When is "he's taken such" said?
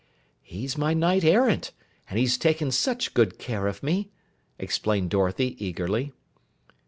2.17-3.13